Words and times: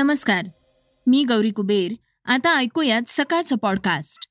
नमस्कार. 0.00 0.44
मी 1.06 1.24
गौरी 1.24 1.50
कुबेर. 1.50 1.92
आता 2.24 2.56
ऐकूयात 2.56 3.02
सकाळचं 3.06 3.56
पॉडकास्ट 3.56 4.28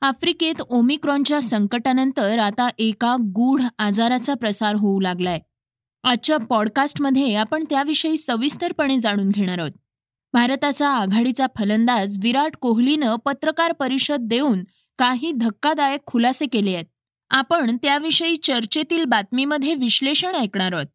आफ्रिकेत 0.00 0.54
ओमिक्रॉनच्या 0.60 1.42
संकटानंतर 1.42 2.38
आता 2.38 2.68
एका 2.78 3.16
गूढ 3.20 3.62
आजाराचा 3.78 4.34
प्रसार 4.34 4.74
होऊ 4.74 5.00
लागलाय. 5.00 5.38
आजच्या 6.02 6.36
पॉडकास्टमध्ये 6.36 7.34
आपण 7.34 7.64
त्याविषयी 7.70 8.16
सविस्तरपणे 8.16 8.98
जाणून 8.98 9.28
घेणार 9.28 9.58
आहोत. 9.58 9.70
भारताचा 10.32 10.88
आघाडीचा 10.88 11.46
फलंदाज 11.58 12.18
विराट 12.22 12.56
कोहलीनं 12.56 13.16
पत्रकार 13.16 13.72
परिषद 13.72 14.18
देऊन 14.20 14.64
काही 14.98 15.32
धक्कादायक 15.32 16.00
खुलासे 16.06 16.46
केले 16.46 16.74
आहेत. 16.74 16.86
आपण 17.30 17.76
त्याविषयी 17.76 18.36
चर्चेतील 18.36 19.04
बातमीमध्ये 19.04 19.74
विश्लेषण 19.74 20.34
ऐकणार 20.34 20.72
आहोत. 20.72 20.86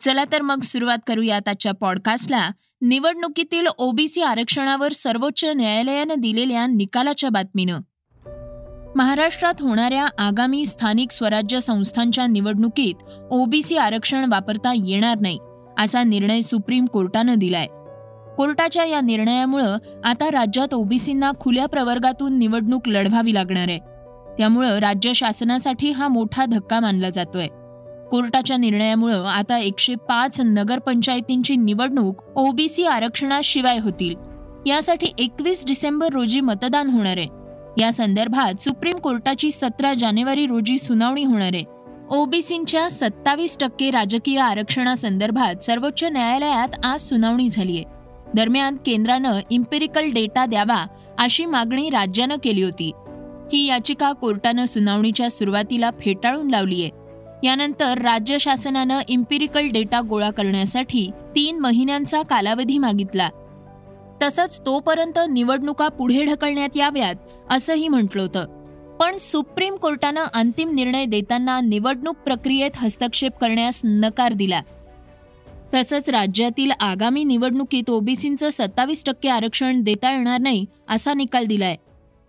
चला 0.00 0.24
तर 0.32 0.40
मग 0.40 0.60
सुरुवात 0.60 0.98
करूयात 1.06 1.48
आजच्या 1.48 1.72
पॉडकास्टला 1.72 2.50
निवडणुकीतील 2.82 3.66
ओबीसी 3.78 4.22
आरक्षणावर 4.22 4.92
सर्वोच्च 4.92 5.44
न्यायालयानं 5.44 6.14
दिलेल्या 6.18 6.66
निकालाच्या 6.66 7.30
बातमीनं. 7.30 7.78
महाराष्ट्रात 8.96 9.54
होणाऱ्या 9.60 10.06
आगामी 10.18 10.66
स्थानिक 10.66 11.10
स्वराज्य 11.10 11.60
संस्थांच्या 11.60 12.26
निवडणुकीत 12.26 12.94
ओबीसी 13.30 13.76
आरक्षण 13.76 14.32
वापरता 14.32 14.72
येणार 14.76 15.18
नाही 15.18 15.38
असा 15.78 16.02
निर्णय 16.02 16.40
सुप्रीम 16.40 16.84
कोर्टानं 16.84 17.34
दिलाय. 17.34 17.66
कोर्टाच्या 18.36 18.84
या 18.84 19.00
निर्णयामुळं 19.00 19.76
आता 20.04 20.30
राज्यात 20.30 20.74
ओबीसींना 20.74 21.32
खुल्या 21.40 21.66
प्रवर्गातून 21.66 22.38
निवडणूक 22.38 22.88
लढवावी 22.88 23.34
लागणार 23.34 23.68
आहे. 23.68 23.78
त्यामुळं 24.38 24.78
राज्य 24.78 25.12
शासनासाठी 25.12 25.90
हा 25.90 26.08
मोठा 26.08 26.44
धक्का 26.44 26.80
मानला 26.80 27.10
जातोय. 27.10 27.46
कोर्टाच्या 28.10 28.56
निर्णयामुळं 28.56 29.24
आता 29.24 29.58
एकशे 29.58 29.94
पाच 29.94 30.40
नगरपंचायतींची 30.40 31.56
निवडणूक 31.56 32.22
ओबीसी 32.36 32.84
आरक्षणाशिवाय 32.84 33.78
होतील. 33.78 34.14
यासाठी 34.66 35.06
एकवीस 35.18 35.66
डिसेंबर 35.66 36.08
रोजी 36.12 36.40
मतदान 36.40 36.90
होणार 36.90 37.16
आहे. 37.16 37.26
या 37.80 37.92
संदर्भात 37.92 38.60
सुप्रीम 38.60 38.96
कोर्टाची 38.96 39.50
सतरा 39.50 39.92
जानेवारी 39.94 40.46
रोजी 40.46 40.78
सुनावणी 40.78 41.24
होणार 41.24 41.50
आहे. 41.54 41.64
ओबीसींच्या 42.10 42.90
सत्तावीस 42.90 43.58
टक्के 43.58 43.90
राजकीय 43.90 44.38
आरक्षणासंदर्भात 44.38 45.64
सर्वोच्च 45.64 46.04
न्यायालयात 46.04 46.68
आज 46.84 47.00
सुनावणी 47.00 47.48
झालीय 47.48 47.82
दरम्यान 48.34 48.76
केंद्रानं 48.86 49.40
इम्पेरिकल 49.50 50.10
डेटा 50.10 50.46
द्यावा 50.46 50.86
अशी 51.18 51.46
मागणी 51.46 51.90
राज्यानं 51.90 52.36
केली 52.44 52.62
होती. 52.62 52.92
ही 53.52 53.66
याचिका 53.66 54.12
कोर्टानं 54.12 54.64
सुनावणीच्या 54.64 55.30
सुरुवातीला 55.30 55.90
फेटाळून 55.90 56.50
लावलीय 56.50 56.88
यानंतर 57.42 57.98
राज्य 57.98 58.38
शासनानं 58.38 59.00
इम्पिरिकल 59.08 59.68
डेटा 59.68 60.00
गोळा 60.00 60.30
करण्यासाठी 60.30 61.10
तीन 61.34 61.58
महिन्यांचा 61.58 62.22
कालावधी 62.22 62.78
मागितला. 62.78 63.28
तसंच 64.22 64.60
तोपर्यंत 64.66 65.18
निवडणुका 65.30 65.88
पुढे 65.88 66.24
ढकलण्यात 66.24 66.76
याव्यात 66.76 67.14
असंही 67.50 67.88
म्हटलं 67.88 68.22
होतं. 68.22 68.46
पण 69.00 69.16
सुप्रीम 69.16 69.76
कोर्टानं 69.76 70.24
अंतिम 70.34 70.74
निर्णय 70.74 71.04
देताना 71.04 71.60
निवडणूक 71.60 72.16
प्रक्रियेत 72.16 72.70
हस्तक्षेप 72.76 73.38
करण्यास 73.40 73.80
नकार 73.84 74.32
दिला. 74.32 74.60
तसंच 75.74 76.10
राज्यातील 76.10 76.70
आगामी 76.80 77.24
निवडणुकीत 77.24 77.90
ओबीसींचं 77.90 78.50
सत्तावीस 78.50 79.04
टक्के 79.04 79.28
आरक्षण 79.28 79.82
देता 79.82 80.12
येणार 80.12 80.40
नाही 80.40 80.66
असा 80.88 81.14
निकाल 81.14 81.44
दिलाय. 81.44 81.76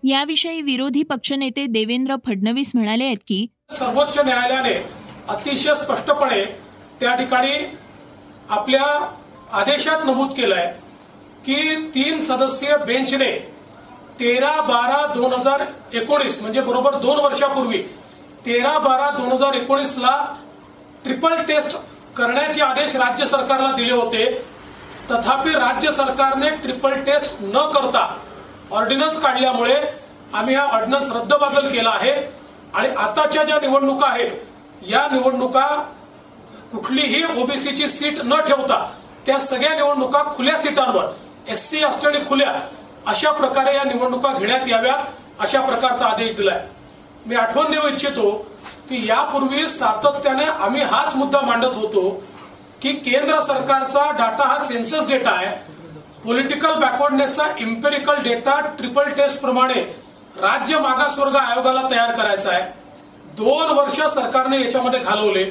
याविषयी 0.03 0.61
विरोधी 0.61 1.03
पक्षनेते 1.03 1.65
देवेंद्र 1.65 2.15
फडणवीस 2.25 2.71
म्हणाले 2.75 3.03
आहेत 3.03 3.17
की 3.27 3.45
सर्वोच्च 3.71 4.19
न्यायालयाने 4.19 5.00
अतिशय 5.29 5.75
स्पष्टपणे 5.75 6.43
त्या 6.99 7.15
ठिकाणी 7.15 7.53
आपल्या 8.49 8.85
आदेशात 9.51 10.03
नमूद 10.05 10.33
केलंय 10.37 10.65
की 11.45 11.75
तीन 11.95 12.21
सदस्यीय 12.21 12.75
बेंचने 12.77 13.31
तेरा 14.19 14.51
बारा 14.61 15.05
दोन 15.13 15.33
हजार 15.33 15.61
एकोणीस 15.93 16.41
म्हणजे 16.41 16.61
बरोबर 16.61 16.95
दोन 16.95 17.19
वर्षापूर्वी 17.19 17.81
तेरा 18.45 18.77
बारा 18.79 19.09
दोन 19.09 19.31
हजार 19.31 19.53
एकोणीसला 19.53 20.13
ट्रिपल 21.03 21.41
टेस्ट 21.47 21.77
करण्याचे 22.17 22.61
आदेश 22.61 22.95
राज्य 22.95 23.25
सरकारला 23.25 23.71
दिले 23.71 23.93
होते. 23.93 24.25
तथापि 25.11 25.53
राज्य 25.53 25.91
सरकारने 25.91 26.49
ट्रिपल 26.49 26.93
टेस्ट 27.03 27.37
न 27.41 27.67
करता 27.71 28.07
ऑर्डिनन्स 28.71 29.19
काढल्यामुळे 29.21 29.81
आम्ही 30.33 30.55
हा 30.55 30.65
ऑर्डिनन्स 30.77 31.09
रद्दबादल 31.11 31.69
केला 31.69 31.89
आहे. 31.89 32.11
आणि 32.73 32.89
आताच्या 32.89 33.43
ज्या 33.43 33.59
निवडणुका 33.61 34.07
आहेत 34.07 34.31
या 34.89 35.07
निवडणुका 35.11 35.67
कुठलीही 36.71 37.23
ओबीसीची 37.41 37.87
सीट 37.89 38.19
न 38.23 38.39
ठेवता 38.39 38.85
त्या 39.25 39.39
सगळ्या 39.39 39.73
निवडणुका 39.75 40.23
खुल्या 40.35 40.57
सीटांवर 40.57 41.51
एस 41.51 41.69
सी 41.69 41.83
असलेली 41.83 42.19
खुल्या 42.29 42.53
अशा 43.07 43.31
प्रकारे 43.31 43.75
या 43.75 43.83
निवडणुका 43.83 44.33
घेण्यात 44.33 44.67
याव्यात 44.67 45.41
अशा 45.41 45.61
प्रकारचा 45.61 46.05
आदेश 46.05 46.35
दिलाय. 46.35 46.61
मी 47.25 47.35
आठवण 47.35 47.71
देऊ 47.71 47.87
इच्छितो 47.87 48.31
की 48.89 49.05
यापूर्वी 49.07 49.67
सातत्याने 49.69 50.45
आम्ही 50.45 50.81
हाच 50.81 51.15
मुद्दा 51.15 51.41
मांडत 51.41 51.75
होतो 51.75 52.09
की 52.81 52.91
केंद्र 53.05 53.39
सरकारचा 53.41 54.09
डाटा 54.11 54.47
हा 54.47 54.63
सेन्सस 54.63 55.07
डेटा 55.09 55.31
आहे. 55.31 55.55
पॉलिटिकल 56.25 56.73
बॅकवर्डनेसचा 56.73 57.45
इम्पेरिकल 57.59 58.21
डेटा 58.23 58.59
ट्रिपल 58.77 59.09
टेस्ट 59.17 59.39
प्रमाणे 59.41 59.81
राज्य 60.41 60.79
मागासवर्ग 60.79 61.35
आयोगाला 61.35 61.81
तयार 61.91 62.11
करायचा 62.11 62.51
आहे. 62.51 62.80
दोन 63.37 63.69
वर्ष 63.69 63.99
सरकारने 64.13 64.59
याच्यामध्ये 64.61 64.99
घालवले. 64.99 65.43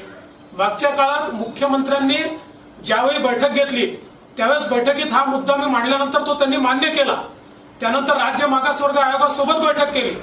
मागच्या 0.59 0.91
काळात 0.91 1.35
मुख्यमंत्र्यांनी 1.35 2.17
ज्यावेळी 2.85 3.19
बैठक 3.19 3.51
घेतली 3.51 3.87
त्यावेळेस 4.37 4.69
बैठकीत 4.69 5.13
हा 5.13 5.25
मुद्दा 5.25 5.57
मी 5.57 5.67
मांडल्यानंतर 5.67 6.27
तो 6.27 6.35
त्यांनी 6.35 6.57
मान्य 6.57 6.89
केला. 6.89 7.15
त्यानंतर 7.81 8.17
राज्य 8.17 8.47
मागासवर्ग 8.47 8.99
आयोगासोबत 8.99 9.55
बैठक 9.55 9.93
केली. 9.93 10.15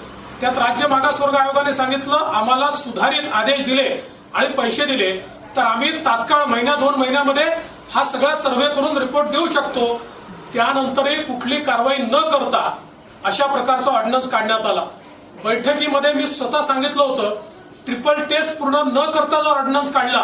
त्यात 0.42 0.58
राज्य 0.58 0.88
मागासवर्ग 0.88 1.36
आयोगाने 1.36 1.74
सांगितलं 1.74 2.18
आम्हाला 2.34 2.70
सुधारित 2.72 3.34
आदेश 3.34 3.66
दिले 3.66 3.88
आणि 4.34 4.48
पैसे 4.48 4.86
दिले. 4.86 5.12
तर 5.56 5.62
आम्ही 5.62 5.92
तात्काळ 6.06 6.46
महिन्या 6.46 6.76
दोन 6.76 6.96
महिन्यामध्ये 6.96 7.46
हा 7.94 8.04
सगळा 8.04 8.36
सर्व्हे 8.36 8.68
करून 8.68 8.98
रिपोर्ट 8.98 9.28
देऊ 9.28 9.48
शकतो. 9.48 9.94
त्यानंतरही 10.54 11.16
कुठली 11.24 11.60
कारवाई 11.60 11.98
न 11.98 12.18
करता 12.32 12.78
अशा 13.26 13.46
प्रकारचा 13.46 13.92
ऑर्डिनन्स 13.92 14.30
काढण्यात 14.30 14.66
आला. 14.66 14.84
बैठकीमध्ये 15.44 16.14
मी 16.14 16.28
स्वतः 16.28 16.62
सांगितलं 16.62 17.04
होतं 17.04 17.36
ट्रिपल 17.88 18.24
टेस्ट 18.30 18.58
पूर्ण 18.60 18.78
न 18.88 19.10
करता 19.12 19.42
जर 19.42 19.50
ऑर्डनन्स 19.50 19.92
काढला 19.94 20.24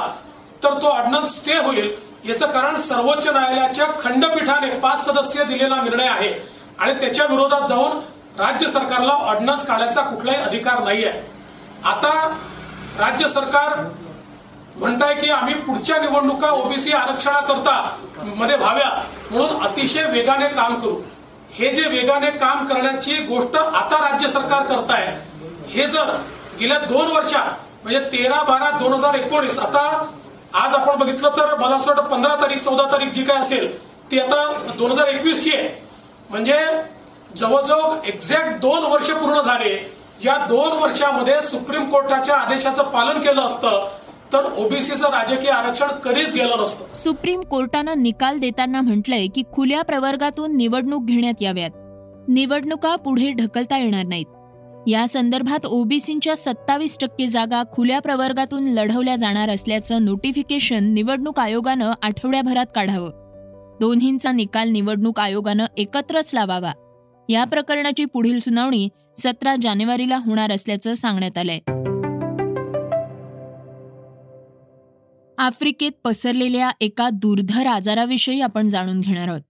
तर 0.64 0.74
तो 0.82 0.88
ऑर्डनन्स 0.88 1.36
स्टे 1.40 1.58
होईल. 1.58 1.90
याचं 2.26 2.52
कारण 2.52 2.80
सर्वोच्च 2.82 3.28
न्यायालयाच्या 3.28 3.86
खंडपीठाने 4.00 4.70
पाच 4.80 5.06
सदस्य 5.06 5.44
दिलेला 5.44 5.76
निर्णय 5.84 6.08
आहे. 6.08 6.32
आणि 6.80 6.94
त्याच्या 7.00 7.26
विरोधात 7.30 7.68
जाऊन 7.70 8.00
राज्य 8.40 8.68
सरकारला 8.70 9.14
ऑर्डनन्स 9.30 9.66
काढायचा 9.66 10.02
कुठलाही 10.02 10.42
अधिकार 10.42 10.84
नाही 10.84 11.04
आहे 11.06 11.22
आता 11.84 12.12
राज्य 13.00 13.28
सरकार 13.28 13.80
म्हणताय 14.76 15.14
की 15.14 15.30
आम्ही 15.32 15.54
पुढच्या 15.56 15.98
निवडणुका 16.02 16.50
ओबीसी 16.52 16.92
आरक्षणाकरता 16.94 17.80
मध्ये 18.36 18.56
व्हाव्या 18.58 18.90
म्हणून 19.32 19.64
अतिशय 19.66 20.06
वेगाने 20.12 20.48
काम 20.50 20.76
करू. 20.76 20.96
हे 21.54 21.70
जे 21.70 21.88
वेगाने 21.90 22.30
काम 22.38 22.66
करण्याची 22.66 23.16
गोष्ट 23.26 23.56
आता 23.56 23.98
राज्य 24.02 24.30
सरकार 24.30 24.66
करताय 24.66 25.18
हे 25.70 25.88
जर 25.88 26.16
गेल्या 26.60 26.78
दोन 26.80 27.12
वर्षात 27.12 27.84
म्हणजे 27.84 28.00
तेरा 28.12 28.42
बारा 28.44 28.70
दोन 28.80 28.94
हजार 28.94 29.14
एकोणीस 29.14 29.60
आता 29.60 29.82
आज 30.54 30.74
आपण 30.74 30.98
बघितलं 30.98 31.30
तर 31.30 31.56
मला 31.60 31.76
असं 31.76 31.92
वाटतं 31.92 32.08
पंधरा 32.08 32.36
तारीख 32.36 32.58
चौदा 32.58 32.84
तारीख 32.92 33.12
जी 33.12 33.24
काय 33.24 33.38
असेल 33.38 33.72
ती 34.12 34.20
आता 34.20 34.74
दोन 34.78 34.92
हजार 34.92 35.08
एकवीस 35.08 35.44
ची 35.44 35.52
आहे. 35.56 35.70
म्हणजे 36.30 36.58
जवळजवळ 37.38 38.08
एक्झॅक्ट 38.08 38.60
दोन 38.62 38.84
वर्ष 38.84 39.10
पूर्ण 39.12 39.42
झाले. 39.42 39.74
या 40.26 40.36
दोन 40.48 40.78
वर्षामध्ये 40.82 41.42
सुप्रीम 41.42 41.90
कोर्टाच्या 41.90 42.36
आदेशाचं 42.36 42.84
पालन 42.84 43.20
केलं 43.20 43.42
असतं 43.42 43.88
तर 44.34 44.46
ओबीसीचं 44.58 45.10
राजकीय 45.10 45.50
आरक्षण 45.50 45.88
कधीच 46.04 46.34
गेलं 46.34 46.62
नसतं. 46.62 46.94
सुप्रीम 46.96 47.42
कोर्टानं 47.42 48.04
निकाल 48.04 48.38
देताना 48.40 48.82
म्हटलंय 48.82 49.28
की 49.28 49.44
खुल्या 49.54 49.82
प्रवर्गातून 49.82 50.56
निवडणूक 50.58 51.06
घेण्यात 51.06 51.42
याव्यात. 51.42 51.72
निवडणुका 52.28 52.96
पुढे 52.96 53.32
ढकलता 53.32 53.78
येणार 53.78 54.06
नाहीत. 54.06 54.26
या 54.88 55.08
संदर्भात 55.08 55.66
ओबीसींच्या 55.66 56.38
सत्तावीस 56.38 56.98
टक्के 57.02 57.28
जागा 57.28 57.64
खुल्या 57.72 58.00
प्रवर्गातून 58.00 58.64
लढवल्या 58.64 59.16
जाणार 59.16 59.50
असल्याचं 59.50 60.06
नोटिफिकेशन 60.06 60.84
निवडणूक 60.84 61.40
आयोगानं 61.40 61.92
आठवड्याभरात 62.02 62.66
काढावं. 62.76 63.78
दोन्हींचा 63.82 64.32
निकाल 64.32 64.70
निवडणूक 64.70 65.20
आयोगानं 65.20 65.66
एकत्रच 65.78 66.32
लावावा. 66.34 66.72
या 67.30 67.44
प्रकरणाची 67.44 68.06
पुढील 68.06 68.40
सुनावणी 68.40 68.90
सतरा 69.18 69.56
जानेवारीला 69.62 70.18
होणार 70.18 70.52
असल्याचं 70.52 70.94
सांगण्यात 70.94 71.38
आलंय. 71.38 71.60
आफ्रिकेत 75.38 75.92
पसरलेल्या 76.04 76.72
एका 76.82 77.10
दुर्धर 77.10 77.68
आजाराविषयी 77.68 78.42
आपण 78.42 78.70
जाणून 78.70 79.00
घेणार 79.00 79.28
आहोत. 79.28 79.42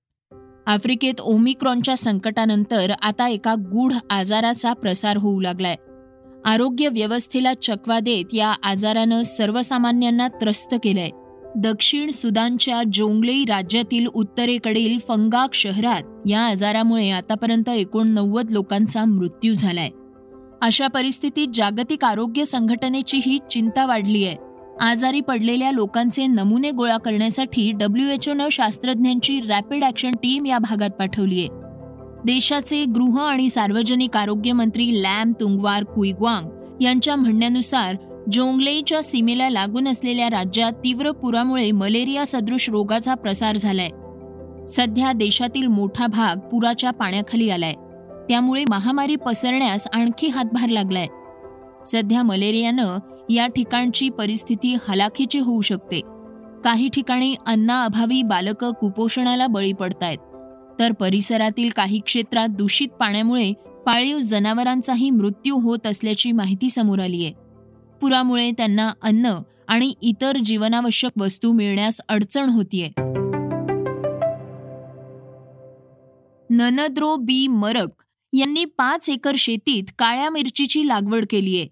आफ्रिकेत 0.68 1.22
ओमिक्रॉनच्या 1.22 1.98
संकटानंतर 1.98 2.92
आता 3.02 3.28
एका 3.28 3.56
गूढ 3.56 3.94
आजाराचा 4.10 4.74
प्रसार 4.74 5.18
होऊ 5.18 5.42
लागलाय. 5.42 5.76
आरोग्य 6.46 6.88
व्यवस्थेला 6.88 7.54
चकवा 7.54 8.00
देत 8.00 8.26
या 8.34 8.54
आजारानं 8.64 9.22
सर्वसामान्यांना 9.22 10.28
त्रस्त 10.28 10.76
केलंय. 10.84 11.10
दक्षिण 11.56 12.10
सुदानच्या 12.10 12.82
जोंगलेई 12.94 13.46
राज्यातील 13.46 14.08
उत्तरेकडील 14.08 14.98
फंगाक 15.08 15.54
शहरात 15.54 16.28
या 16.28 16.42
आजारामुळे 16.42 17.10
आतापर्यंत 17.10 17.70
एकोणनव्वद 17.70 18.52
लोकांचा 18.52 19.06
मृत्यू 19.06 19.54
झालाय. 19.54 19.90
अशा 20.62 20.88
परिस्थितीत 20.88 21.48
जागतिक 21.54 22.06
आरोग्य 22.06 22.46
संघटनेचीही 22.46 23.38
चिंता 23.50 23.86
वाढली 23.86 24.26
आहे 24.26 24.53
आजारी 24.84 25.22
पडलेल्या 25.22 25.72
लोकांचे 25.72 26.28
नमुने 26.28 26.72
गोळा 26.72 26.98
करण्यासाठी 26.98 27.72
डब्ल्यू 27.72 28.08
एच 28.08 28.30
ओनं 28.30 28.48
शास्त्रज्ञांची 28.52 29.40
रॅपिड 29.40 29.84
ॲक्शन 29.84 30.12
टीम 30.12 30.46
या 30.46 30.58
भागात 30.58 30.90
पाठवली 30.90 31.40
आहे. 31.40 31.48
देशाचे 32.26 32.86
गृह 32.86 33.20
आणि 33.22 33.50
सार्वजनिक 33.50 34.18
आरोग्य 34.18 34.52
मंत्री 34.52 35.04
लॅम 35.04 35.32
तुंगवार 35.40 35.84
कुईग्वांग 35.84 36.50
यांच्या 36.82 37.16
म्हणण्यानुसार 37.16 37.96
जोंगलेईच्या 38.32 39.04
सीमेला 39.04 39.50
लागून 39.50 39.88
असलेल्या 39.88 40.30
राज्यात 40.30 40.72
तीव्र 40.72 41.12
पुरामुळे 41.12 41.72
मलेरिया 41.72 42.26
सदृश 42.26 42.70
रोगाचा 42.70 43.14
प्रसार 43.14 43.58
झालाय. 43.58 43.90
सध्या 44.68 45.12
देशातील 45.14 45.68
मोठा 45.68 46.08
भाग 46.08 46.40
पुराच्या 46.40 46.92
पाण्याखाली 46.92 47.50
आलाय. 47.50 47.74
त्यामुळे 48.30 48.64
महामारी 48.70 49.16
पसरण्यास 49.16 49.88
आणखी 49.94 50.28
हातभार 50.28 50.70
लागलाय. 50.70 51.08
सध्या 51.86 52.24
मलेरियानं 52.24 52.98
या 53.30 53.48
ठिकाणची 53.48 54.10
परिस्थिती 54.10 54.76
हलाखीची 54.88 55.40
होऊ 55.40 55.62
शकते. 55.62 56.02
काही 56.64 56.90
ठिकाणी 56.90 57.36
अन्नाअभावी 57.46 58.24
बालकं 58.24 58.72
कुपोषणाला 58.72 59.48
बळी 59.48 59.74
पडतायत. 59.74 60.18
तर 60.80 60.92
परिसरातील 60.92 61.70
काही 61.70 62.00
क्षेत्रात 62.00 62.48
दूषित 62.48 62.88
पाण्यामुळे 62.88 63.54
पाळीव 63.86 64.20
जनावरांचाही 64.20 65.10
मृत्यू 65.10 65.58
होत 65.58 65.88
असल्याची 65.88 66.32
माहिती 66.32 66.70
समोर 66.70 67.00
आली 67.00 67.26
आहे 67.26 67.34
पुरामुळे 68.02 68.52
त्यांना 68.52 68.92
अन्न 69.02 69.36
आणि 69.68 69.94
इतर 70.02 70.38
जीवनावश्यक 70.38 71.12
वस्तू 71.18 71.52
मिळण्यास 71.52 72.02
अडचण 72.10 72.50
होतीये. 72.50 72.90
ननद्रो 76.50 77.16
बी 77.16 77.48
मरक 77.48 77.90
यांनी 78.34 78.66
पाच 78.66 79.10
एकर 79.10 79.36
शेतीत 79.38 79.84
काळ्या 80.00 80.30
मिरचीची 80.30 80.88
लागवड 80.88 81.26
केलीये. 81.30 81.68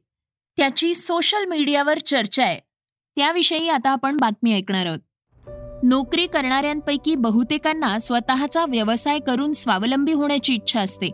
त्याची 0.61 0.93
सोशल 0.93 1.45
मीडियावर 1.45 1.99
चर्चा 1.99 2.43
आहे. 2.43 2.59
त्याविषयी 3.15 3.69
आता 3.69 3.89
आपण 3.89 4.17
बातमी 4.17 4.53
ऐकणार 4.53 4.85
आहोत. 4.85 4.99
नोकरी 5.83 6.27
करणाऱ्यांपैकी 6.27 7.15
बहुतेकांना 7.15 7.99
स्वतःचा 7.99 8.65
व्यवसाय 8.65 9.19
करून 9.19 9.53
स्वावलंबी 9.53 10.13
होण्याची 10.13 10.53
इच्छा 10.53 10.81
असते. 10.81 11.07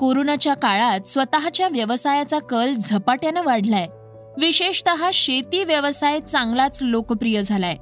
कोरोनाच्या 0.00 0.54
काळात 0.54 1.00
स्वतःच्या 1.00 1.68
व्यवसायाचा 1.68 2.38
कल 2.38 2.74
झपाट्यानं 2.74 3.42
वाढलाय. 3.42 3.86
विशेषत 4.40 4.90
शेती 5.14 5.64
व्यवसाय 5.64 6.20
चांगलाच 6.20 6.78
लोकप्रिय 6.80 7.42
झालाय. 7.42 7.76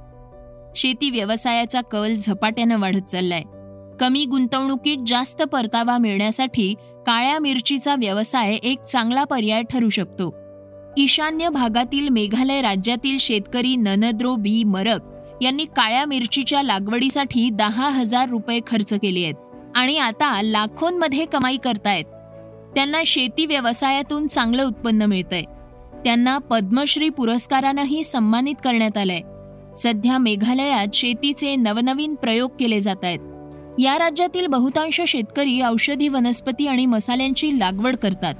शेती 0.77 1.11
व्यवसायाचा 1.11 1.81
कल 1.81 2.15
झपाट्यानं 2.15 2.81
वाढत 2.81 3.11
चाललाय. 3.11 3.43
कमी 4.01 4.25
गुंतवणुकीत 4.25 4.99
जास्त 5.07 5.43
परतावा 5.43 5.99
मिळण्यासाठी 5.99 6.75
काळ्या 7.07 7.39
मिरचीचा 7.39 7.95
व्यवसाय 7.95 8.55
एक 8.55 8.83
चांगला 8.83 9.25
पर्याय 9.25 9.63
ठरू 9.63 9.89
शकतो. 9.89 10.46
ईशान्य 10.99 11.49
भागातील 11.49 12.09
मेघालय 12.09 12.61
राज्यातील 12.63 13.19
शेतकरी 13.19 13.77
ननद्रो 13.77 14.35
बी. 14.37 14.65
मरक 14.65 15.01
यांनी 15.43 15.65
काळ्या 15.65 16.05
मिरचीच्या 16.05 16.63
लागवडीसाठी 16.63 17.51
दहा 17.51 17.89
हजार 17.89 18.29
रुपये 18.29 18.61
खर्च 18.67 18.93
केले 18.93 19.23
आहेत 19.25 19.35
आणि 19.77 19.99
आता 19.99 20.43
लाखोंमध्ये 20.43 21.25
कमाई 21.25 21.57
करतायत. 21.57 22.05
त्यांना 22.75 23.03
शेती 23.07 23.47
व्यवसायातून 23.47 24.27
चांगलं 24.27 24.65
उत्पन्न 24.65 25.03
मिळतंय. 25.03 25.43
त्यांना 26.05 26.39
पद्मश्री 26.39 27.09
पुरस्कारानंही 27.09 28.03
सन्मानित 28.05 28.55
करण्यात 28.65 28.99
आलंय. 28.99 29.21
सध्या 29.77 30.19
मेघालयात 30.19 30.95
शेतीचे 30.95 31.57
नवनवीन 31.57 32.15
प्रयोग 32.15 32.51
केले 32.61 32.81
जात 32.81 33.05
आहेत 33.05 33.81
या 33.81 33.99
राज्यातील 33.99 34.47
बहुतांश 34.47 35.01
शेतकरी 35.09 35.61
औषधी 35.63 36.09
वनस्पती 36.09 36.67
आणि 36.67 36.87
मसाल्यांची 36.87 37.59
लागवड 37.59 37.97
करतात. 37.97 38.35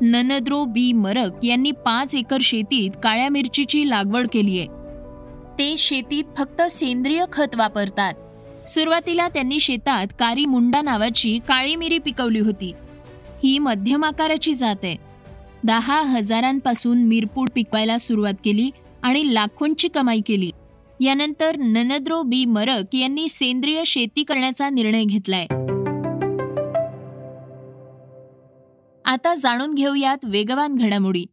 ननद्रो 0.00 0.64
बी. 0.64 0.92
मरक 0.92 1.44
यांनी 1.44 1.70
पाच 1.70 2.14
एकर 2.14 2.38
शेतीत 2.40 2.90
काळ्या 3.02 3.28
मिरचीची 3.28 3.90
लागवड 3.90 4.28
केली 4.32 4.58
आहे. 4.58 4.68
ते 5.58 5.74
शेतीत 5.78 6.24
फक्त 6.38 6.62
सेंद्रिय 6.62 7.24
खत 7.32 7.56
वापरतात. 7.56 8.14
सुरुवातीला 8.68 9.28
त्यांनी 9.28 9.60
शेतात 9.60 10.06
कारी 10.18 10.44
मुंडा 10.44 10.82
नावाची 10.82 11.38
काळी 11.48 11.76
मिरी 11.76 11.98
पिकवली 11.98 12.38
होती. 12.38 12.72
ही 13.44 13.58
मध्यम 13.58 14.04
आकाराची 14.04 14.54
जात 14.54 14.76
आहे. 14.82 14.96
दहा 15.64 16.02
हजारांपासून 16.02 16.98
मिरपूड 16.98 17.48
पिकवायला 17.54 17.98
सुरुवात 17.98 18.34
केली 18.44 18.70
आणि 19.02 19.34
लाखोंची 19.34 19.88
कमाई 19.88 20.20
केली. 20.26 20.50
यानंतर 21.00 21.56
ननद्रो 21.56 22.22
बी. 22.22 22.44
मरक 22.44 22.94
यांनी 22.94 23.28
सेंद्रिय 23.28 23.82
शेती 23.86 24.22
करण्याचा 24.22 24.70
निर्णय 24.70 25.04
घेतलाय. 25.04 25.46
आता 29.08 29.34
जाणून 29.34 29.74
घेऊयात 29.74 30.18
वेगवान 30.22 30.74
घडामोडी. 30.76 31.24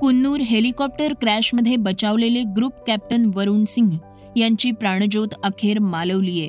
कुन्नूर 0.00 0.40
हेलिकॉप्टर 0.40 1.12
क्रॅशमध्ये 1.12 1.76
बचावलेले 1.76 2.42
ग्रुप 2.42 2.72
कॅप्टन 2.86 3.30
वरुण 3.34 3.64
सिंह 3.64 3.98
यांची 4.36 4.70
प्राणज्योत 4.70 5.28
अखेर 5.44 5.78
मालवलीये. 5.78 6.48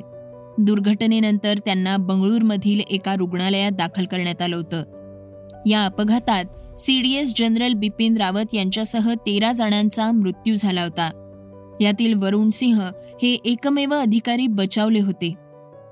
दुर्घटनेनंतर 0.58 1.58
त्यांना 1.58 1.98
बंगळूरमधील 1.98 2.80
एका 2.90 3.16
रुग्णालयात 3.16 3.72
दाखल 3.72 4.06
करण्यात 4.06 4.42
आलं 4.42 4.56
होतं. 4.56 4.84
या 5.66 5.86
अपघातात 5.86 6.46
सीडीएस 6.80 7.34
जनरल 7.36 7.74
बिपिन 7.74 8.18
रावत 8.18 8.54
यांच्यासह 8.54 9.14
तेरा 9.14 9.52
जणांचा 9.52 10.12
मृत्यू 10.12 10.56
झाला 10.56 10.84
होता. 10.84 11.10
यातील 11.82 12.14
वरुण 12.14 12.50
सिंह 12.50 12.92
हे 13.22 13.34
एकमेव 13.34 13.94
अधिकारी 13.94 14.48
बचावले 14.48 15.00
होते. 15.00 15.34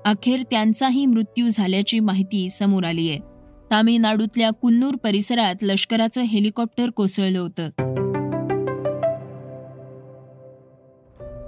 अखेर 0.04 0.42
त्यांचाही 0.50 1.06
मृत्यू 1.06 1.48
झाल्याची 1.48 2.00
माहिती 2.00 2.48
समोर 2.48 2.84
आली 2.84 3.10
आहे 3.10 3.33
तामिळनाडूतल्या 3.70 4.50
कुन्नूर 4.50 4.94
परिसरात 4.96 5.54
लष्कराचं 5.62 6.20
हेलिकॉप्टर 6.20 6.90
कोसळलं 6.90 7.38
होतं. 7.38 7.70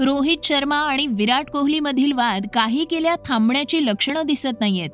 रोहित 0.00 0.36
शर्मा 0.44 0.76
आणि 0.76 1.06
विराट 1.06 1.50
कोहलीमधील 1.50 2.12
वाद 2.12 2.46
काही 2.54 2.84
केल्या 2.84 3.16
थांबण्याची 3.26 3.86
लक्षणं 3.86 4.22
दिसत 4.26 4.60
नाहीयेत. 4.60 4.90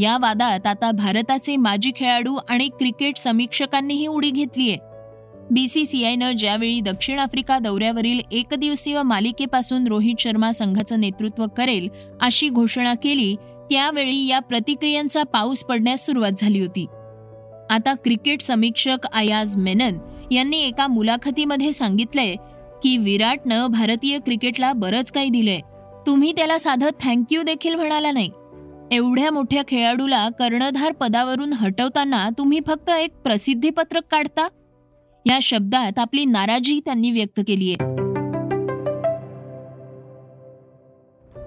या 0.00 0.16
वादात 0.16 0.66
आता 0.66 0.90
भारताचे 0.90 1.56
माजी 1.56 1.92
खेळाडू 1.96 2.36
आणि 2.48 2.68
क्रिकेट 2.68 3.16
समीक्षकांनीही 3.16 4.06
उडी 4.06 4.30
घेतलीय. 4.30 4.76
बीसीसीआयनं 5.50 6.32
ज्यावेळी 6.32 6.80
दक्षिण 6.80 7.18
आफ्रिका 7.18 7.58
दौऱ्यावरील 7.58 8.20
एकदिवसीय 8.32 9.02
मालिकेपासून 9.02 9.86
रोहित 9.86 10.14
शर्मा 10.18 10.52
संघाचं 10.52 11.00
नेतृत्व 11.00 11.46
करेल 11.56 11.88
अशी 12.20 12.48
घोषणा 12.48 12.94
केली 12.94 13.36
त्यावेळी 13.70 14.26
या 14.26 14.38
प्रतिक्रियांचा 14.38 15.22
पाऊस 15.22 15.64
पडण्यास 15.64 16.06
सुरुवात 16.06 16.32
झाली 16.38 16.60
होती. 16.60 16.86
आता 17.70 17.94
क्रिकेट 17.94 18.42
समीक्षक 18.42 19.06
आयाज 19.12 19.56
मेनन 19.56 19.98
यांनी 20.32 20.56
एका 20.56 20.86
मुलाखतीमध्ये 20.86 21.72
सांगितलंय 21.72 22.34
की 22.82 22.96
विराटनं 22.96 23.66
भारतीय 23.66 24.18
क्रिकेटला 24.18 24.72
बरंच 24.72 25.12
काही 25.12 25.30
दिलंय. 25.30 25.60
तुम्ही 26.06 26.32
त्याला 26.32 26.58
साधं 26.58 26.90
थँक्यू 27.02 27.42
देखील 27.42 27.74
म्हणाला 27.74 28.12
नाही. 28.12 28.30
एवढ्या 28.92 29.30
मोठ्या 29.30 29.62
खेळाडूला 29.68 30.28
कर्णधार 30.28 30.92
पदावरून 30.92 31.52
हटवताना 31.52 32.28
तुम्ही 32.38 32.60
फक्त 32.66 32.90
एक 32.90 33.10
प्रसिद्धीपत्रक 33.10 34.02
काढता? 34.10 34.48
या 35.26 35.38
शब्दात 35.42 35.98
आपली 35.98 36.24
नाराजी 36.24 36.80
त्यांनी 36.84 37.10
व्यक्त 37.10 37.40
केली 37.46 37.70
आहे 37.70 38.05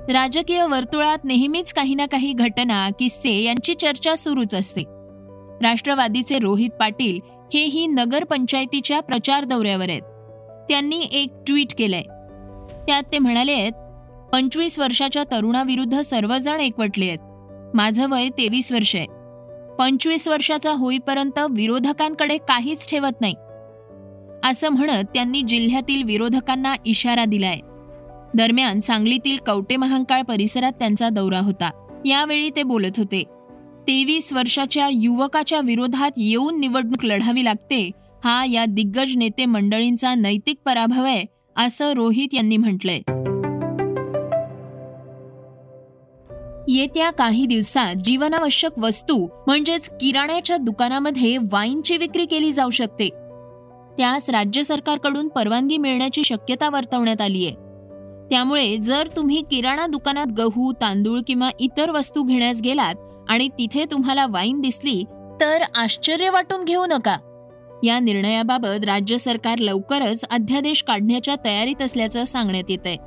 राजकीय 0.09 0.65
वर्तुळात 0.65 1.17
नेहमीच 1.23 1.73
काही 1.73 1.95
ना 1.95 2.05
काही 2.05 2.33
घटना 2.33 2.89
किस्से 2.89 3.43
यांची 3.43 3.73
चर्चा 3.73 4.15
सुरूच 4.15 4.55
असते. 4.55 4.81
राष्ट्रवादीचे 5.61 6.39
रोहित 6.39 6.69
पाटील 6.69 7.19
हेही 7.53 7.87
नगरपंचायतीच्या 7.87 8.99
प्रचार 8.99 9.43
दौऱ्यावर 9.43 9.89
आहेत. 9.89 10.01
त्यांनी 10.69 11.09
एक 11.11 11.33
ट्विट 11.47 11.67
केलंय. 11.77 12.01
त्यात 12.87 13.03
ते 13.11 13.19
म्हणाले 13.19 13.51
आहेत 13.51 13.71
पंचवीस 14.31 14.79
वर्षाच्या 14.79 15.23
तरुणाविरुद्ध 15.23 15.99
सर्वजण 15.99 16.61
एकवटले 16.61 17.07
आहेत. 17.07 17.19
माझं 17.75 18.09
वय 18.09 18.29
तेवीस 18.29 18.71
वर्ष 18.71 18.95
आहे. 18.95 19.07
पंचवीस 19.79 20.27
वर्षाचा 20.27 20.71
होईपर्यंत 20.71 21.39
विरोधकांकडे 21.49 22.37
काहीच 22.37 22.89
ठेवत 22.89 23.21
नाही. 23.21 23.33
असं 24.43 24.69
म्हणत 24.69 25.03
त्यांनी 25.13 25.41
जिल्ह्यातील 25.41 26.03
विरोधकांना 26.03 26.73
इशारा 26.85 27.25
दिलाय. 27.25 27.59
दरम्यान 28.35 28.79
सांगलीतील 28.79 29.37
कवटे 29.37 29.75
महांकाळ 29.75 30.21
परिसरात 30.21 30.71
त्यांचा 30.71 31.09
दौरा 31.09 31.39
होता. 31.39 31.69
यावेळी 32.05 32.49
ते 32.55 32.63
बोलत 32.63 32.97
होते 32.97 33.23
तेवीस 33.87 34.33
वर्षाच्या 34.33 34.89
युवकाच्या 34.91 35.59
विरोधात 35.59 36.11
येऊन 36.17 36.59
निवडणूक 36.59 37.05
लढावी 37.05 37.45
लागते. 37.45 37.91
हा 38.23 38.45
या 38.45 38.65
दिग्गज 38.65 39.17
नेते 39.17 39.45
मंडळींचा 39.45 40.15
नैतिक 40.15 40.57
पराभव 40.65 41.03
आहे 41.03 41.25
असं 41.55 41.91
रोहित 41.91 42.33
यांनी 42.33 42.57
म्हटलंय. 42.57 42.99
येत्या 46.67 47.09
काही 47.11 47.45
दिवसात 47.45 47.95
जीवनावश्यक 47.95 48.79
वस्तू 48.79 49.27
म्हणजेच 49.47 49.89
किराण्याच्या 50.01 50.57
दुकानामध्ये 50.57 51.37
वाईनची 51.51 51.97
विक्री 51.97 52.25
केली 52.25 52.51
जाऊ 52.51 52.69
शकते. 52.69 53.09
त्यास 53.97 54.29
राज्य 54.29 54.63
सरकारकडून 54.63 55.27
परवानगी 55.27 55.77
मिळण्याची 55.77 56.23
शक्यता 56.23 56.69
वर्तवण्यात 56.69 57.21
आली 57.21 57.45
आहे 57.45 57.68
त्यामुळे 58.29 58.77
जर 58.77 59.07
तुम्ही 59.15 59.41
किराणा 59.51 59.87
दुकानात 59.87 60.27
गहू 60.37 60.71
तांदूळ 60.81 61.19
किंवा 61.27 61.49
इतर 61.59 61.91
वस्तू 61.91 62.23
घेण्यास 62.23 62.61
गेलात 62.61 62.95
आणि 63.29 63.47
तिथे 63.47 63.85
तुम्हाला 63.91 64.25
वाईन 64.29 64.61
दिसली 64.61 65.03
तर 65.41 65.63
आश्चर्य 65.75 66.29
वाटून 66.29 66.63
घेऊ 66.65 66.85
नका. 66.85 67.17
या 67.83 67.99
निर्णयाबाबत 67.99 68.85
राज्य 68.85 69.17
सरकार 69.17 69.57
लवकरच 69.57 70.25
अध्यादेश 70.31 70.83
काढण्याच्या 70.83 71.35
तयारीत 71.45 71.81
असल्याचं 71.81 72.23
सांगण्यात 72.23 72.69
येत 72.69 72.85
आहे 72.85 72.97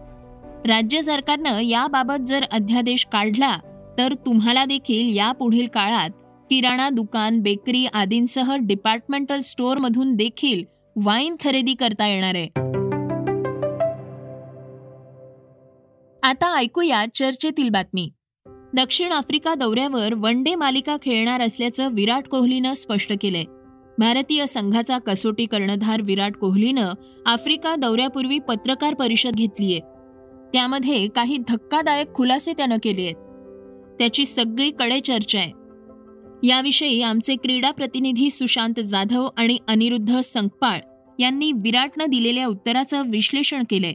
राज्य 0.68 1.00
सरकारनं 1.02 1.58
याबाबत 1.60 2.26
जर 2.26 2.44
अध्यादेश 2.52 3.06
काढला 3.12 3.56
तर 3.98 4.12
तुम्हाला 4.26 4.64
देखील 4.64 5.16
यापुढील 5.16 5.66
काळात 5.66 6.10
किराणा 6.50 6.88
दुकान 6.90 7.40
बेकरी 7.40 7.86
आदींसह 7.86 8.54
डिपार्टमेंटल 8.60 9.40
स्टोअरमधून 9.40 10.14
देखील 10.14 10.64
वाईन 10.96 11.36
खरेदी 11.44 11.74
करता 11.74 12.06
येणार 12.06 12.34
आहे. 12.34 12.48
आता 16.22 16.56
ऐकूया 16.56 17.04
चर्चेतील 17.14 17.68
बातमी. 17.68 18.10
दक्षिण 18.74 19.12
आफ्रिका 19.12 19.54
दौऱ्यावर 19.54 20.14
वन 20.14 20.42
डे 20.42 20.54
मालिका 20.54 20.96
खेळणार 21.02 21.40
असल्याचं 21.40 21.88
विराट 21.94 22.28
कोहलीनं 22.28 22.72
स्पष्ट 22.72 23.12
केलंय. 23.20 23.44
भारतीय 23.98 24.46
संघाचा 24.46 24.98
कसोटी 24.98 25.46
कर्णधार 25.46 26.00
विराट 26.02 26.36
कोहलीनं 26.36 26.92
आफ्रिका 27.26 27.76
दौऱ्यापूर्वी 27.76 28.38
पत्रकार 28.38 28.94
परिषद 28.94 29.30
घेतलीय. 29.30 29.78
त्यामध्ये 30.52 31.08
काही 31.08 31.38
धक्कादायक 31.48 32.14
खुलासे 32.14 32.52
त्यानं 32.52 32.76
केले 32.82 33.02
आहेत. 33.02 33.14
त्याची 33.98 34.26
सगळीकडे 34.26 35.00
चर्चा 35.00 35.38
आहे. 35.38 35.52
याविषयी 36.48 37.02
आमचे 37.02 37.34
क्रीडा 37.34 37.70
प्रतिनिधी 37.70 38.30
सुशांत 38.30 38.80
जाधव 38.80 39.28
आणि 39.36 39.58
अनिरुद्ध 39.68 40.20
संकपाळ 40.20 40.78
यांनी 41.18 41.52
विराटनं 41.52 42.04
दिलेल्या 42.08 42.46
उत्तराचं 42.46 43.10
विश्लेषण 43.10 43.62
केलंय. 43.70 43.92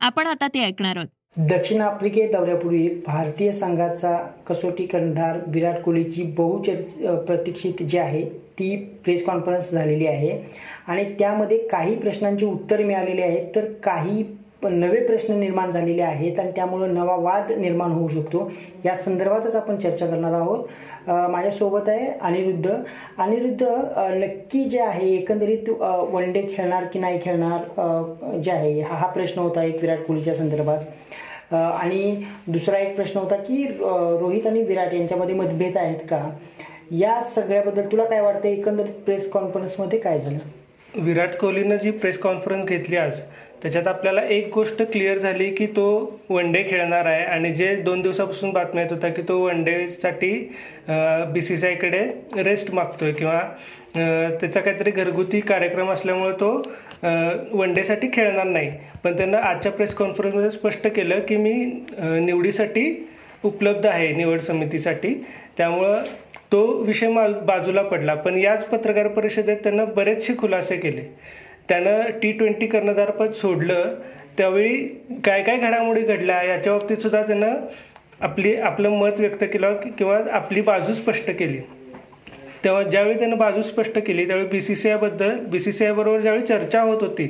आपण 0.00 0.26
आता 0.26 0.46
ते 0.46 0.60
ऐकणार 0.60 0.96
आहोत. 0.96 1.08
दक्षिण 1.38 1.80
आफ्रिके 1.82 2.26
दौऱ्यापूर्वी 2.32 2.88
भारतीय 3.06 3.50
संघाचा 3.52 4.16
कसोटी 4.46 4.86
कर्णधार 4.86 5.38
विराट 5.46 5.80
कोहलीची 5.82 6.22
बहुचर्च 6.36 6.92
प्रतीक्षित 7.26 7.82
जी 7.82 7.98
आहे 7.98 8.24
ती 8.58 8.76
प्रेस 9.04 9.24
कॉन्फरन्स 9.24 9.70
झालेली 9.72 10.06
आहे. 10.06 10.38
आणि 10.86 11.04
त्यामध्ये 11.18 11.58
काही 11.68 11.96
प्रश्नांची 11.96 12.46
उत्तर 12.46 12.82
मिळालेली 12.84 13.22
आहेत 13.22 13.54
तर 13.54 13.64
काही 13.84 14.22
नवे 14.62 15.00
प्रश्न 15.06 15.34
निर्माण 15.38 15.70
झालेले 15.70 16.02
आहेत 16.02 16.38
आणि 16.40 16.50
त्यामुळं 16.56 16.94
नवा 16.94 17.16
वाद 17.16 17.50
निर्माण 17.58 17.90
होऊ 17.92 18.08
शकतो. 18.08 18.50
या 18.84 18.94
संदर्भातच 18.94 19.56
आपण 19.56 19.76
चर्चा 19.78 20.06
करणार 20.06 20.32
आहोत. 20.34 20.64
माझ्यासोबत 21.08 21.88
आहे 21.88 22.06
अनिरुद्ध. 22.20 22.70
अनिरुद्ध 23.18 23.66
नक्की 24.14 24.64
जे 24.64 24.80
आहे 24.80 25.12
एकंदरीत 25.14 25.68
वन 26.10 26.32
डे 26.32 26.42
खेळणार 26.56 26.84
की 26.92 26.98
नाही 26.98 27.20
खेळणार 27.24 28.38
जे 28.44 28.50
आहे 28.50 28.80
हा 28.80 28.96
हा 28.96 29.06
प्रश्न 29.06 29.40
होता 29.40 29.64
एक 29.64 29.80
विराट 29.82 30.04
कोहलीच्या 30.06 30.34
संदर्भात. 30.34 31.54
आणि 31.54 32.22
दुसरा 32.46 32.78
एक 32.78 32.94
प्रश्न 32.96 33.20
होता 33.20 33.36
की 33.36 33.62
रोहित 33.80 34.46
आणि 34.46 34.62
विराट 34.62 34.94
यांच्यामध्ये 34.94 35.34
मतभेद 35.34 35.76
आहेत 35.78 35.98
का? 36.10 36.28
या 36.90 37.22
सगळ्याबद्दल 37.34 37.86
तुला 37.92 38.04
काय 38.04 38.20
वाटतं 38.20 38.48
एकंदरीत 38.48 38.92
प्रेस 39.04 39.30
कॉन्फरन्समध्ये 39.30 39.98
काय 39.98 40.20
झालं? 40.20 40.38
विराट 40.94 41.36
कोहलीनं 41.36 41.76
जी 41.76 41.90
प्रेस 41.90 42.18
कॉन्फरन्स 42.18 42.66
घेतली 42.66 42.96
आज 42.96 43.20
त्याच्यात 43.62 43.86
आपल्याला 43.88 44.22
एक 44.22 44.48
गोष्ट 44.54 44.82
क्लिअर 44.82 45.18
झाली 45.18 45.48
की 45.54 45.66
तो 45.66 45.86
वन 46.30 46.50
डे 46.52 46.62
खेळणार 46.70 47.06
आहे. 47.06 47.24
आणि 47.24 47.52
जे 47.54 47.74
दोन 47.76 48.00
दिवसापासून 48.02 48.50
बातम्या 48.52 48.82
येत 48.84 48.92
होता 48.92 49.08
की 49.08 49.22
तो 49.28 49.38
वन 49.40 49.62
डेसाठी 49.64 50.32
बी 51.32 51.40
सी 51.40 51.56
सी 51.56 51.66
आयकडे 51.66 52.04
रेस्ट 52.42 52.72
मागतोय 52.74 53.12
किंवा 53.12 53.40
त्याचा 53.94 54.60
काहीतरी 54.60 54.90
घरगुती 54.90 55.40
कार्यक्रम 55.40 55.90
असल्यामुळे 55.90 56.32
तो 56.40 56.50
वन 57.58 57.72
डेसाठी 57.74 58.08
खेळणार 58.12 58.46
नाही. 58.46 58.70
पण 59.04 59.16
त्यांना 59.16 59.38
आजच्या 59.38 59.72
प्रेस 59.72 59.94
कॉन्फरन्समध्ये 59.94 60.50
स्पष्ट 60.50 60.86
केलं 60.86 61.20
की 61.28 61.36
मी 61.36 61.52
निवडीसाठी 61.98 63.08
उपलब्ध 63.44 63.86
आहे 63.86 64.12
निवड 64.14 64.40
समितीसाठी. 64.40 65.14
त्यामुळं 65.58 66.02
तो 66.52 66.64
विषय 66.82 67.08
बाजूला 67.46 67.82
पडला. 67.82 68.14
पण 68.14 68.38
याच 68.38 68.64
पत्रकार 68.66 69.08
परिषदेत 69.08 69.56
त्यांना 69.56 69.84
बरेचसे 69.86 70.36
खुलासे 70.38 70.76
केले. 70.76 71.02
त्यानं 71.68 72.00
टी 72.22 72.32
ट्वेंटी 72.32 72.66
कर्णधारपद 72.66 73.32
सोडलं 73.32 73.94
त्यावेळी 74.38 74.76
काय 75.24 75.42
काय 75.42 75.56
घडामोडी 75.56 76.00
घडल्या 76.00 76.42
याच्या 76.42 76.72
बाबतीत 76.72 76.96
सुद्धा 76.96 77.22
त्यानं 77.22 77.54
आपली 78.20 78.56
आपलं 78.56 78.88
मत 78.88 79.20
व्यक्त 79.20 79.44
केलं 79.44 79.76
किंवा 79.98 80.20
आपली 80.32 80.60
बाजू 80.60 80.94
स्पष्ट 80.94 81.30
केली. 81.30 81.58
तेव्हा 82.64 82.82
ज्यावेळी 82.82 83.18
त्यानं 83.18 83.36
बाजू 83.38 83.62
स्पष्ट 83.62 83.98
केली 83.98 84.26
त्यावेळी 84.26 84.48
बी 84.48 84.60
सी 84.60 84.76
सी 84.76 84.88
आयबद्दल 84.88 85.38
बी 85.38 85.58
सी 85.58 85.72
सी 85.72 85.84
आयबरोबर 85.84 86.20
ज्यावेळी 86.20 86.46
चर्चा 86.46 86.82
होत 86.82 87.02
होती 87.02 87.26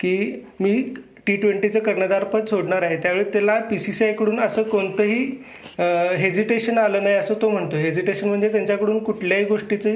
की 0.00 0.44
मी 0.60 0.94
टी 1.26 1.36
ट्वेंटीचं 1.36 1.78
कर्णधारपद 1.78 2.46
सोडणार 2.46 2.82
आहे. 2.82 2.96
त्यावेळी 2.96 3.24
त्याला 3.32 3.58
पी 3.70 3.78
सी 3.78 3.92
सी 3.92 4.04
आयकडून 4.04 4.40
असं 4.40 4.62
कोणतंही 4.62 5.24
हेजिटेशन 6.18 6.78
आलं 6.78 7.02
नाही 7.04 7.14
असं 7.14 7.34
तो 7.42 7.48
म्हणतो 7.48 7.76
हेजिटेशन 7.76 8.28
म्हणजे 8.28 8.48
त्यांच्याकडून 8.48 8.98
कुठल्याही 9.04 9.44
गोष्टीची 9.44 9.92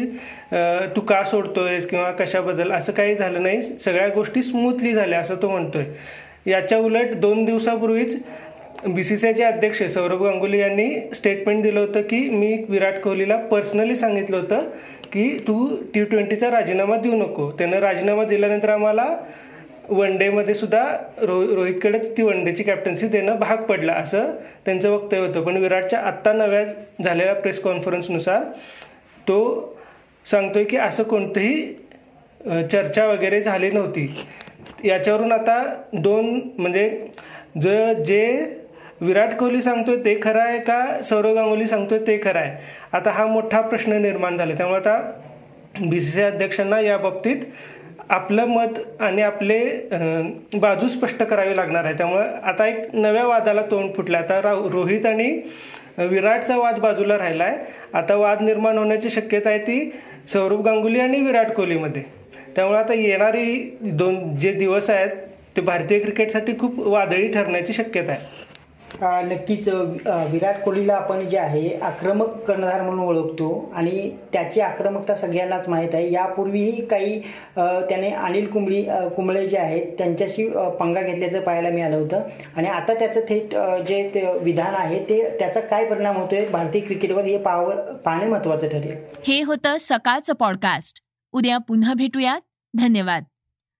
तू 0.97 1.01
का 1.01 1.23
सोडतोयस 1.25 1.87
किंवा 1.89 2.11
कशाबद्दल 2.11 2.73
असं 2.73 2.93
काही 2.93 3.15
झालं 3.15 3.43
नाही. 3.43 3.63
सगळ्या 3.63 4.09
गोष्टी 4.15 4.43
स्मूथली 4.43 4.93
झाल्या 4.93 5.21
असं 5.21 5.37
तो 5.43 5.49
म्हणतोय. 5.49 5.85
याच्या 6.47 6.79
उलट 6.79 7.15
दोन 7.21 7.45
दिवसापूर्वीच 7.45 8.17
बी 8.87 9.03
सी 9.05 9.17
सी 9.17 9.27
आयचे 9.27 9.43
अध्यक्ष 9.45 9.83
सौरभ 9.95 10.23
गांगुली 10.25 10.59
यांनी 10.59 10.91
स्टेटमेंट 11.15 11.63
दिलं 11.63 11.81
होतं 11.81 12.03
की 12.03 12.19
मी 12.31 12.53
विराट 12.69 13.01
कोहलीला 13.03 13.37
पर्सनली 13.51 13.97
सांगितलं 13.97 14.37
होतं 14.37 14.69
की 15.13 15.29
तू 15.49 15.67
टी 15.95 16.05
ट्वेंटीचा 16.05 16.51
राजीनामा 16.51 16.97
देऊ 16.97 17.17
नको. 17.17 17.51
त्यानं 17.51 17.79
राजीनामा 17.81 18.25
दिल्यानंतर 18.25 18.69
आम्हाला 18.69 19.07
वन 19.91 20.17
डेमध्ये 20.17 20.55
सुद्धा 20.55 20.83
रो 21.19 21.41
रोहितकडेच 21.57 22.17
ती 22.17 22.23
वन 22.23 22.45
डेची 22.45 22.63
कॅप्टन्सी 22.63 23.09
देणं 23.09 23.37
भाग 23.39 23.63
पडला 23.69 23.93
असं 23.93 24.31
त्यांचं 24.67 24.91
वक्तव्य 24.91 25.27
होतं. 25.27 25.43
पण 25.43 25.57
विराटच्या 25.57 25.99
आत्ता 25.99 26.33
नव्या 26.33 26.65
झालेल्या 27.05 27.35
प्रेस 27.35 27.61
कॉन्फरन्सनुसार 27.63 28.43
तो 29.29 29.77
सांगतोय 30.27 30.65
की 30.65 30.77
असं 30.77 31.03
कोणतंही 31.03 31.73
चर्चा 32.71 33.07
वगैरे 33.07 33.43
झाली 33.43 33.71
नव्हती. 33.71 34.07
याच्यावरून 34.85 35.33
आता 35.33 35.63
दोन 35.93 36.39
म्हणजे 36.59 36.89
ज 37.63 37.69
जे 38.07 38.57
विराट 39.01 39.35
कोहली 39.39 39.61
सांगतोय 39.63 39.97
ते 40.05 40.19
खरं 40.23 40.41
आहे 40.41 40.59
का 40.61 41.03
सौरव 41.05 41.35
गांगुली 41.35 41.67
सांगतोय 41.67 41.99
ते 42.07 42.19
खरं 42.25 42.39
आहे. 42.39 42.57
आता 42.93 43.11
हा 43.11 43.27
मोठा 43.27 43.61
प्रश्न 43.61 44.01
निर्माण 44.03 44.37
झाला. 44.37 44.55
त्यामुळे 44.55 44.79
आता 44.79 45.01
बी 45.81 46.01
सी 46.01 46.11
सी 46.11 46.23
अध्यक्षांना 46.23 46.81
या 46.81 46.97
बाबतीत 46.99 47.45
आपलं 48.11 48.47
मत 48.47 48.79
आणि 49.01 49.23
आपले 49.23 49.59
बाजू 50.55 50.89
स्पष्ट 50.89 51.23
करावी 51.23 51.57
लागणार 51.57 51.85
आहे. 51.85 51.95
त्यामुळं 51.99 52.33
आता 52.43 52.67
एक 52.67 52.95
नव्या 52.95 53.27
वादाला 53.27 53.63
तोंड 53.71 53.93
फुटलं 53.97 54.19
आता 54.19 54.41
रोहित 54.73 55.07
आणि 55.07 55.31
विराटचा 55.99 56.57
वाद 56.57 56.79
बाजूला 56.81 57.19
राहिला 57.19 57.45
आहे 57.45 57.57
आता 57.95 58.15
वाद 58.17 58.41
निर्माण 58.43 58.79
होण्याची 58.79 59.11
शक्यता 59.11 59.51
आहे 59.51 59.59
ती 59.59 59.91
सौरभ 60.33 60.65
गांगुली 60.65 61.01
आणि 61.01 61.21
विराट 61.21 61.53
कोहलीमध्ये. 61.53 62.03
त्यामुळे 62.57 62.79
आता 62.79 62.95
येणारी 62.95 63.77
दोन 63.83 64.37
जे 64.37 64.53
दिवस 64.53 64.91
आहेत 64.91 65.11
ते 65.57 65.61
भारतीय 65.61 65.99
क्रिकेटसाठी 65.99 66.53
खूप 66.59 66.79
वादळी 66.79 67.29
ठरण्याची 67.33 67.73
शक्यता 67.73 68.13
आहे. 68.13 68.49
नक्कीच 69.03 69.69
विराट 69.69 70.61
कोहलीला 70.63 70.95
आपण 70.95 71.29
जे 71.29 71.39
आहे 71.39 71.69
आक्रमक 71.83 72.37
कर्णधार 72.49 72.83
म्हणून 72.83 73.05
ओळखतो 73.05 73.51
आणि 73.75 74.11
त्याची 74.33 74.61
आक्रमकता 74.61 75.15
सगळ्यांनाच 75.15 75.69
माहीत 75.69 75.95
आहे. 75.95 76.13
यापूर्वीही 76.13 76.85
काही 76.87 77.21
त्याने 77.57 78.11
अनिल 78.11 78.47
कुंबळी 78.51 78.83
कुंबळे 79.17 79.47
जे 79.47 79.59
आहेत 79.59 79.93
त्यांच्याशी 79.99 80.49
पंगा 80.81 81.03
घेतल्याचं 81.03 81.41
पाहायला 81.41 81.71
मिळालं 81.71 81.97
होतं. 81.97 82.23
आणि 82.57 82.69
आता 82.69 82.95
त्याचं 82.95 83.21
थेट 83.21 83.55
जे 83.89 84.03
ते 84.15 84.27
विधान 84.39 84.75
आहे 84.75 84.99
ते 85.09 85.23
त्याचा 85.39 85.61
काय 85.61 85.85
परिणाम 85.91 86.17
होतोय 86.17 86.47
भारतीय 86.49 86.81
क्रिकेटवर 86.81 87.25
हे 87.25 87.39
पाहावं 87.39 87.97
पाहणे 87.97 88.27
महत्वाचं 88.27 88.69
ठरेल. 88.69 88.97
हे 89.27 89.41
होतं 89.43 89.77
सकाळचं 89.81 90.35
पॉडकास्ट 90.35 91.03
उद्या 91.33 91.59
पुन्हा 91.59 91.95
भेटूयात. 91.95 92.41
धन्यवाद. 92.75 93.25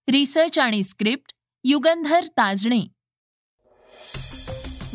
रिसर्च 0.09 0.59
आणि 0.59 0.83
स्क्रिप्ट 0.83 1.33
युगंधर 1.65 2.25
ताजणे. 2.39 2.81